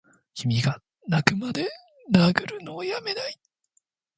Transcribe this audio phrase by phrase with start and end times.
[0.33, 1.69] 君がッ泣くまで
[2.11, 3.37] 殴るのをやめないッ！